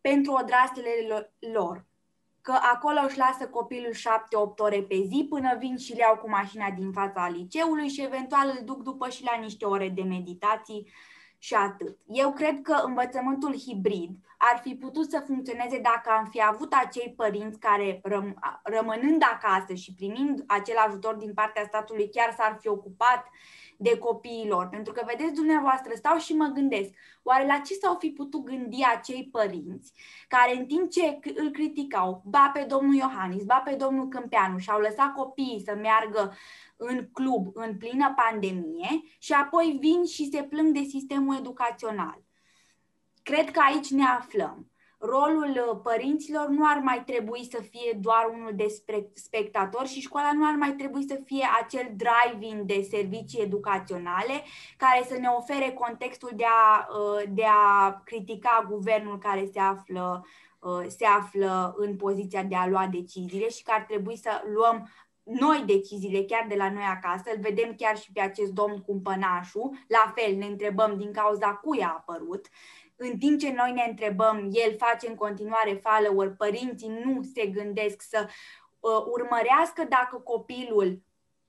[0.00, 0.90] pentru odrastele
[1.52, 1.84] lor
[2.46, 3.96] că acolo își lasă copilul 7-8
[4.56, 8.56] ore pe zi până vin și le iau cu mașina din fața liceului și eventual
[8.58, 10.92] îl duc după și la niște ore de meditații
[11.46, 11.98] și atât.
[12.06, 17.14] Eu cred că învățământul hibrid ar fi putut să funcționeze dacă am fi avut acei
[17.16, 22.68] părinți care, răm- rămânând acasă și primind acel ajutor din partea statului, chiar s-ar fi
[22.68, 23.24] ocupat
[23.76, 24.68] de copiilor.
[24.68, 26.90] Pentru că, vedeți, dumneavoastră, stau și mă gândesc,
[27.22, 29.92] oare la ce s-au fi putut gândi acei părinți
[30.28, 34.70] care în timp ce îl criticau, ba pe domnul Iohannis, ba pe domnul Câmpeanu și
[34.70, 36.34] au lăsat copiii să meargă
[36.76, 42.22] în club în plină pandemie și apoi vin și se plâng de sistemul educațional.
[43.22, 48.30] Cred că aici ne aflăm rolul uh, părinților nu ar mai trebui să fie doar
[48.32, 48.66] unul de
[49.14, 54.42] spectator și școala nu ar mai trebui să fie acel driving de servicii educaționale
[54.76, 60.26] care să ne ofere contextul de a, uh, de a critica guvernul care se află,
[60.58, 64.88] uh, se află în poziția de a lua deciziile și că ar trebui să luăm
[65.26, 69.70] noi deciziile chiar de la noi acasă, îl vedem chiar și pe acest domn cumpănașul,
[69.88, 72.46] la fel ne întrebăm din cauza cui a apărut
[72.96, 78.02] în timp ce noi ne întrebăm, el face în continuare follower, părinții nu se gândesc
[78.02, 81.02] să uh, urmărească dacă copilul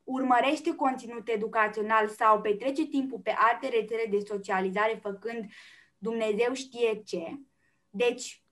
[0.04, 5.46] urmărește conținut educațional sau petrece timpul pe alte rețele de socializare făcând
[5.98, 7.40] Dumnezeu știe ce.
[7.90, 8.44] Deci,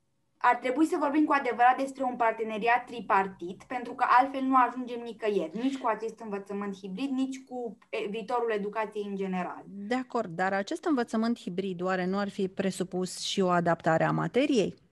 [0.49, 5.01] ar trebui să vorbim cu adevărat despre un parteneriat tripartit, pentru că altfel nu ajungem
[5.03, 7.77] nicăieri, nici cu acest învățământ hibrid, nici cu
[8.09, 9.63] viitorul educației în general.
[9.65, 14.11] De acord, dar acest învățământ hibrid oare nu ar fi presupus și o adaptare a
[14.11, 14.84] materiei?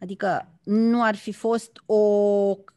[0.00, 2.04] Adică nu ar fi fost o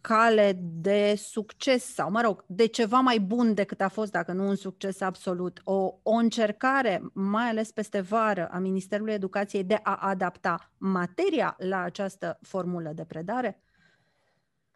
[0.02, 4.48] cale de succes sau, mă rog, de ceva mai bun decât a fost, dacă nu
[4.48, 9.96] un succes absolut, o, o încercare, mai ales peste vară, a Ministerului Educației de a
[9.96, 13.62] adapta materia la această formulă de predare?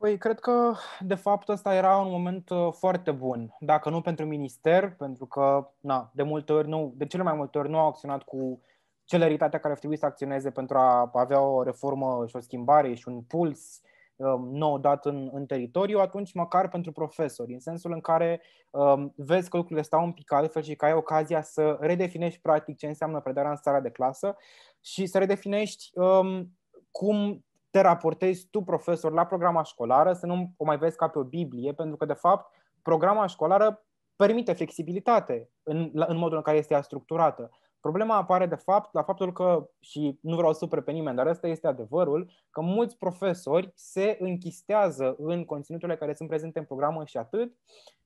[0.04, 3.56] Păi, cred că, de fapt, ăsta era un moment uh, foarte bun.
[3.60, 7.58] Dacă nu pentru minister, pentru că, na, de multe ori nu, de cele mai multe
[7.58, 8.62] ori nu au acționat cu
[9.06, 13.08] celeritatea care ar trebui să acționeze pentru a avea o reformă și o schimbare și
[13.08, 13.82] un puls
[14.16, 19.14] um, nou dat în, în teritoriu, atunci măcar pentru profesori, în sensul în care um,
[19.16, 22.88] vezi că lucrurile stau un pic altfel și că ai ocazia să redefinești practic ce
[22.88, 24.36] înseamnă predarea în starea de clasă
[24.82, 26.58] și să redefinești um,
[26.92, 31.20] cum te raportezi tu, profesor, la programa școlară, să nu o mai vezi ca pe
[31.20, 33.86] o Biblie, pentru că, de fapt, programa școlară
[34.16, 37.52] permite flexibilitate în, în modul în care este structurată.
[37.84, 41.28] Problema apare de fapt la faptul că, și nu vreau să supere pe nimeni, dar
[41.28, 47.06] ăsta este adevărul, că mulți profesori se închistează în conținuturile care sunt prezente în programă
[47.06, 47.54] și atât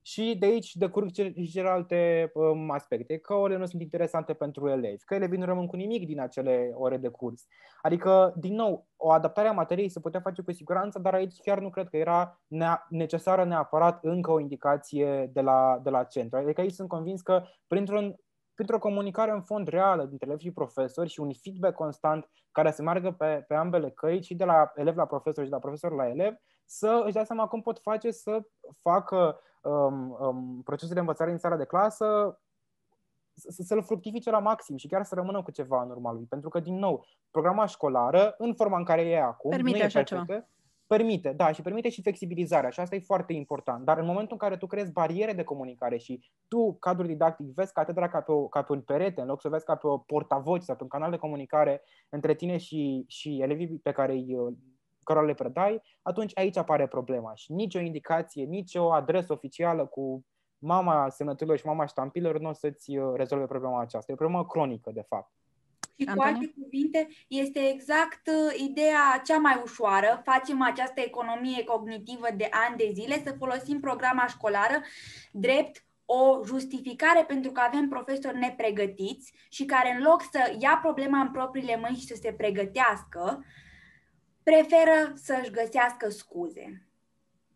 [0.02, 1.10] și de aici decurg
[1.50, 5.76] celelalte um, aspecte, că orele nu sunt interesante pentru elevi, că elevii nu rămân cu
[5.76, 7.46] nimic din acele ore de curs.
[7.82, 11.58] Adică, din nou, o adaptare a materiei se putea face cu siguranță, dar aici chiar
[11.58, 12.40] nu cred că era
[12.88, 16.38] necesară neapărat încă o indicație de la, de la centru.
[16.38, 18.16] Adică aici sunt convins că printr-un
[18.58, 22.82] printr-o comunicare în fond reală dintre elevi și profesori și un feedback constant care să
[22.82, 25.92] meargă pe, pe ambele căi, și de la elev la profesor și de la profesor
[25.92, 28.40] la elev, să își dea seama cum pot face să
[28.80, 32.38] facă um, um, procesul de învățare în țara de clasă
[33.34, 36.24] să, să-l fructifice la maxim și chiar să rămână cu ceva în urma lui.
[36.24, 39.86] Pentru că, din nou, programa școlară, în forma în care e acum, Permite nu e
[39.86, 40.46] așa perfectă, ceva.
[40.88, 43.84] Permite, da, și permite și flexibilizarea și asta e foarte important.
[43.84, 47.72] Dar în momentul în care tu creezi bariere de comunicare și tu, cadrul didactic, vezi
[47.72, 49.86] catedra ca pe, o, ca pe un perete, în loc să o vezi ca pe
[49.86, 54.12] o portavoce sau pe un canal de comunicare între tine și, și elevii pe care
[54.12, 54.36] îi,
[55.02, 60.24] cărora le predai, atunci aici apare problema și nicio indicație, nicio adresă oficială cu
[60.58, 64.12] mama semnăturilor și mama ștampilor nu o să-ți uh, rezolve problema aceasta.
[64.12, 65.37] E o problemă cronică, de fapt.
[65.98, 70.22] Și cu alte cuvinte, este exact uh, ideea cea mai ușoară.
[70.24, 74.82] Facem această economie cognitivă de ani de zile, să folosim programa școlară
[75.32, 81.20] drept o justificare pentru că avem profesori nepregătiți și care în loc să ia problema
[81.20, 83.44] în propriile mâini și să se pregătească,
[84.42, 86.82] preferă să-și găsească scuze.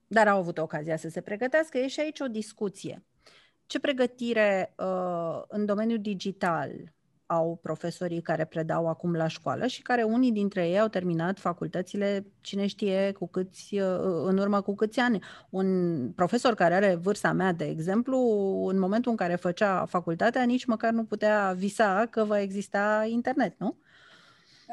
[0.07, 1.79] Dar au avut ocazia să se pregătească.
[1.79, 3.05] E și aici o discuție.
[3.67, 6.93] Ce pregătire uh, în domeniul digital
[7.33, 12.27] au profesorii care predau acum la școală și care unii dintre ei au terminat facultățile,
[12.41, 15.23] cine știe, cu câți, uh, în urmă cu câți ani.
[15.51, 18.19] Un profesor care are vârsta mea, de exemplu,
[18.71, 23.55] în momentul în care făcea facultatea, nici măcar nu putea visa că va exista internet,
[23.59, 23.77] nu?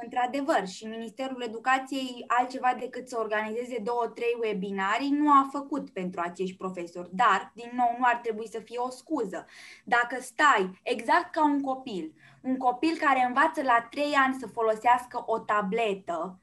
[0.03, 6.21] Într-adevăr, și Ministerul Educației, altceva decât să organizeze două, trei webinarii, nu a făcut pentru
[6.23, 7.09] acești profesori.
[7.11, 9.45] Dar, din nou, nu ar trebui să fie o scuză.
[9.83, 15.23] Dacă stai exact ca un copil, un copil care învață la trei ani să folosească
[15.25, 16.39] o tabletă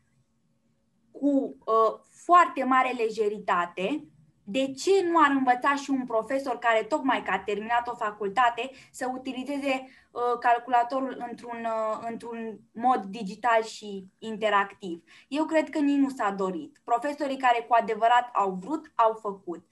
[1.11, 4.05] cu uh, foarte mare lejeritate,
[4.49, 8.71] de ce nu ar învăța și un profesor care tocmai că a terminat o facultate
[8.91, 15.03] să utilizeze uh, calculatorul într-un, uh, într-un mod digital și interactiv?
[15.29, 16.81] Eu cred că nici nu s-a dorit.
[16.85, 19.67] Profesorii care cu adevărat au vrut, au făcut.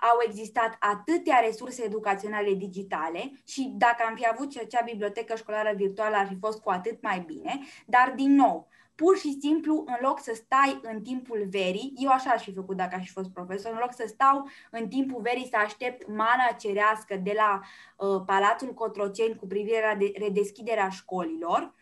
[0.00, 6.16] Au existat atâtea resurse educaționale digitale și dacă am fi avut acea bibliotecă școlară virtuală
[6.16, 8.68] ar fi fost cu atât mai bine, dar din nou,
[9.00, 12.76] pur și simplu, în loc să stai în timpul verii, eu așa aș fi făcut
[12.76, 16.56] dacă aș fi fost profesor, în loc să stau în timpul verii să aștept mana
[16.58, 21.74] cerească de la uh, Palatul Cotroceni cu privire la de- redeschiderea școlilor,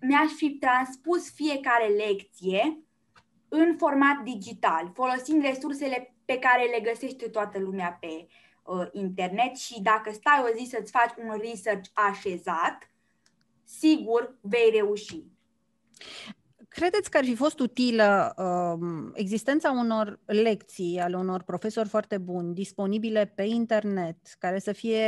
[0.00, 2.80] mi-aș fi transpus fiecare lecție
[3.48, 8.26] în format digital, folosind resursele pe care le găsește toată lumea pe
[8.62, 12.90] uh, internet și dacă stai o zi să-ți faci un research așezat,
[13.64, 15.24] sigur vei reuși.
[16.76, 22.54] Credeți că ar fi fost utilă uh, existența unor lecții ale unor profesori foarte buni,
[22.54, 25.02] disponibile pe internet, care să, fie,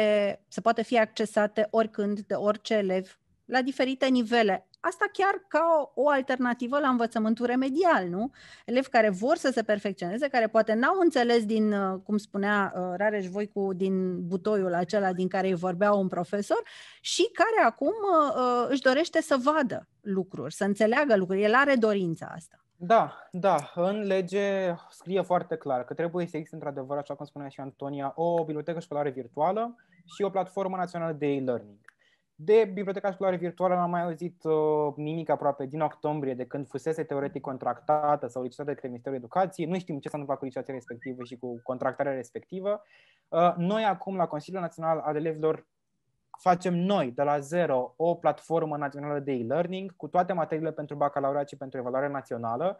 [0.49, 6.03] să poată fi accesate oricând de orice elev, la diferite nivele, asta chiar ca o,
[6.03, 8.31] o alternativă la învățământul remedial, nu?
[8.65, 12.83] Elevi care vor să se perfecționeze, care poate n-au înțeles din, uh, cum spunea uh,
[12.97, 16.63] Rareș Voicu, din butoiul acela din care îi vorbea un profesor
[17.01, 21.43] și care acum uh, uh, își dorește să vadă lucruri, să înțeleagă lucruri.
[21.43, 22.63] El are dorința asta.
[22.81, 23.71] Da, da.
[23.75, 28.13] În lege scrie foarte clar că trebuie să existe, într-adevăr, așa cum spunea și Antonia,
[28.15, 31.79] o bibliotecă școlară virtuală și o platformă națională de e-learning.
[32.35, 37.05] De biblioteca școlară virtuală n-am mai auzit uh, nimic aproape din octombrie, de când fusese
[37.05, 39.67] teoretic contractată sau licitată de către Ministerul Educației.
[39.67, 42.83] Nu știm ce s-a întâmplat cu licitația respectivă și cu contractarea respectivă.
[43.29, 45.67] Uh, noi acum, la Consiliul Național al Elevilor,
[46.41, 51.49] facem noi, de la zero, o platformă națională de e-learning cu toate materiile pentru bacalaureat
[51.49, 52.79] și pentru evaluare națională,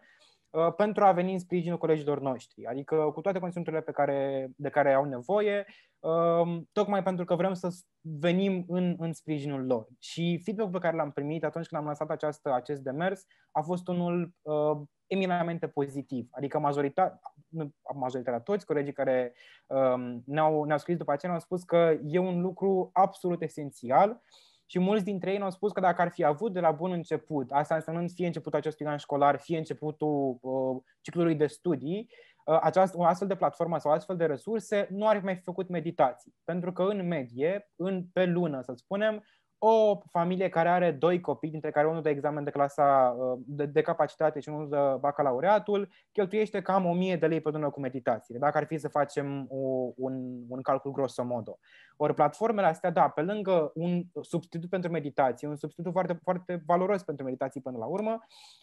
[0.49, 4.69] uh, pentru a veni în sprijinul colegilor noștri, adică cu toate conținuturile pe care, de
[4.69, 5.65] care au nevoie,
[5.99, 7.67] Um, tocmai pentru că vrem să
[8.01, 9.87] venim în, în sprijinul lor.
[9.99, 13.87] Și feedback-ul pe care l-am primit atunci când am lansat această, acest demers a fost
[13.87, 16.27] unul uh, eminamente pozitiv.
[16.31, 17.19] Adică majoritatea,
[17.93, 19.33] majoritatea toți colegii care
[19.67, 24.21] um, ne-au, ne-au scris după aceea ne-au spus că e un lucru absolut esențial
[24.65, 27.51] și mulți dintre ei ne-au spus că dacă ar fi avut de la bun început,
[27.51, 32.09] asta însemnând fie începutul acestui an școlar, fie începutul uh, ciclului de studii,
[32.49, 35.69] Uh, această, o astfel de platformă sau astfel de resurse nu ar fi mai făcut
[35.69, 36.33] meditații.
[36.43, 39.23] Pentru că în medie, în, pe lună, să spunem,
[39.59, 43.65] o familie care are doi copii, dintre care unul de examen de clasa uh, de,
[43.65, 48.39] de capacitate și unul de bacalaureatul, cheltuiește cam 1000 de lei pe lună cu meditațiile,
[48.39, 51.59] dacă ar fi să facem o, un, un calcul grosomodo.
[51.97, 57.03] Ori platformele astea, da, pe lângă un substitut pentru meditație, un substitut foarte, foarte valoros
[57.03, 58.19] pentru meditații până la urmă,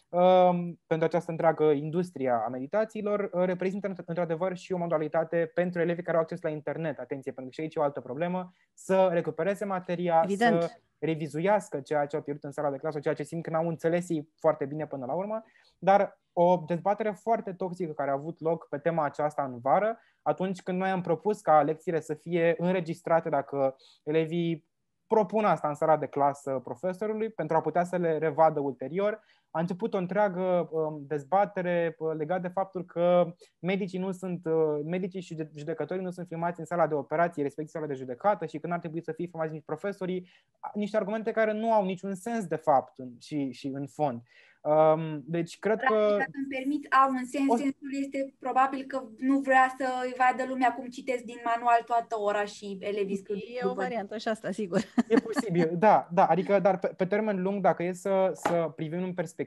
[0.09, 6.03] um, pentru această întreagă industrie a meditațiilor, uh, reprezintă într-adevăr și o modalitate pentru elevii
[6.03, 6.99] care au acces la internet.
[6.99, 10.61] Atenție, pentru că și aici e o altă problemă, să recupereze materia, Evident.
[10.61, 13.67] să revizuiască ceea ce au pierdut în sala de clasă, ceea ce simt că n-au
[13.67, 15.43] înțeles ei foarte bine până la urmă,
[15.77, 20.61] dar o dezbatere foarte toxică care a avut loc pe tema aceasta în vară, atunci
[20.61, 24.67] când noi am propus ca lecțiile să fie înregistrate dacă elevii
[25.07, 29.23] propun asta în sala de clasă profesorului pentru a putea să le revadă ulterior.
[29.57, 34.79] A început o întreagă um, dezbatere uh, legată de faptul că medicii, nu sunt, uh,
[34.83, 38.57] medicii și judecătorii nu sunt filmați în sala de operații, respectiv sala de judecată și
[38.57, 40.29] când ar trebui să fie filmați nici profesorii,
[40.73, 44.21] niște argumente care nu au niciun sens de fapt și, și în fond.
[44.61, 46.15] Um, deci, cred Practic, că...
[46.17, 47.49] Dacă îmi permit, au un sens.
[47.49, 47.55] O...
[47.55, 52.19] Sensul este probabil că nu vrea să îi vadă lumea cum citesc din manual toată
[52.19, 53.35] ora și elevii scriu.
[53.35, 54.79] E o variantă și asta, sigur.
[55.07, 56.25] E posibil, da, da.
[56.25, 59.45] Adică, dar pe, pe termen lung, dacă e să, să privim în perspectivă,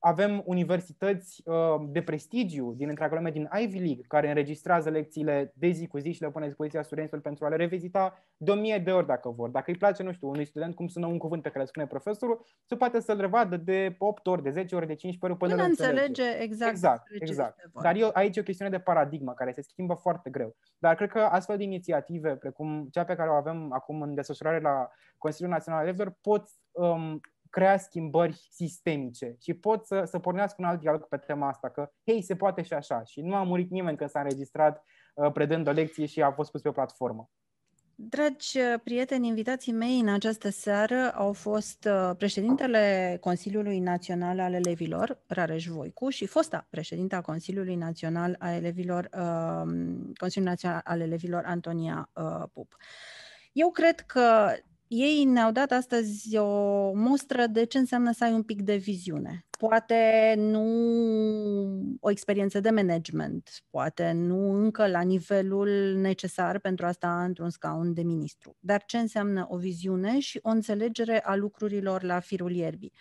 [0.00, 1.54] avem universități uh,
[1.88, 6.12] de prestigiu din întreaga lume, din Ivy League, care înregistrează lecțiile de zi cu zi
[6.12, 9.06] și le pune la dispoziția studenților pentru a le revizita de o mie de ori
[9.06, 9.48] dacă vor.
[9.48, 11.86] Dacă îi place, nu știu, unui student cum sună un cuvânt pe care îl spune
[11.86, 15.54] profesorul, se poate să-l revadă de 8 ori, de 10 ori, de 15 ori până,
[15.54, 16.06] până înțelege.
[16.06, 16.72] înțelege exact.
[16.72, 17.70] Exact, exact.
[17.82, 20.56] Dar eu, aici e o chestiune de paradigmă care se schimbă foarte greu.
[20.78, 24.60] Dar cred că astfel de inițiative, precum cea pe care o avem acum în desfășurare
[24.60, 27.20] la Consiliul Național Elevilor, pot um,
[27.50, 31.90] crea schimbări sistemice și pot să, să pornească un alt dialog pe tema asta, că,
[32.06, 33.02] hei, se poate și așa.
[33.04, 34.84] Și nu a murit nimeni când s-a înregistrat
[35.14, 37.30] uh, predând o lecție și a fost pus pe o platformă.
[37.94, 44.52] Dragi uh, prieteni, invitații mei în această seară au fost uh, președintele Consiliului Național al
[44.52, 49.72] Elevilor, Rareș Voicu, și fosta președinta Consiliului Național al Elevilor, uh,
[50.16, 52.76] Consiliul Național al Elevilor, Antonia uh, Pup.
[53.52, 54.52] Eu cred că
[54.92, 59.46] ei ne-au dat astăzi o mostră de ce înseamnă să ai un pic de viziune.
[59.58, 60.62] Poate nu
[62.00, 67.94] o experiență de management, poate nu încă la nivelul necesar pentru a sta într-un scaun
[67.94, 72.92] de ministru, dar ce înseamnă o viziune și o înțelegere a lucrurilor la firul ierbii.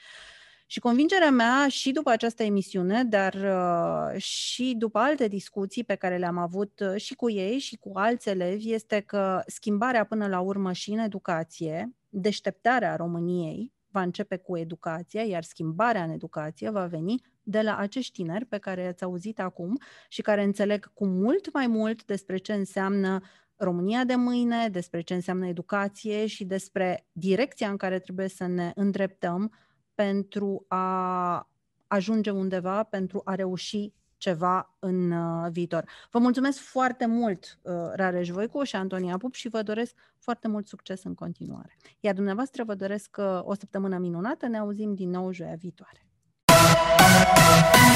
[0.72, 6.18] Și convingerea mea și după această emisiune, dar uh, și după alte discuții pe care
[6.18, 10.40] le-am avut uh, și cu ei și cu alți elevi, este că schimbarea până la
[10.40, 16.86] urmă și în educație, deșteptarea României, va începe cu educația, iar schimbarea în educație va
[16.86, 21.54] veni de la acești tineri pe care i-ați auzit acum și care înțeleg cu mult
[21.54, 23.22] mai mult despre ce înseamnă
[23.56, 28.72] România de mâine, despre ce înseamnă educație și despre direcția în care trebuie să ne
[28.76, 29.52] îndreptăm
[30.00, 31.48] pentru a
[31.88, 35.84] ajunge undeva, pentru a reuși ceva în uh, viitor.
[36.12, 40.68] Vă mulțumesc foarte mult, uh, Rareș Voicu și Antonia Pup și vă doresc foarte mult
[40.68, 41.78] succes în continuare.
[42.00, 46.06] Iar dumneavoastră vă doresc uh, o săptămână minunată, ne auzim din nou joia viitoare.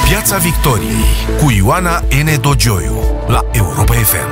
[0.09, 2.41] Piața Victoriei cu Ioana N.
[2.41, 2.95] Dogioiu
[3.27, 4.31] la Europa FM.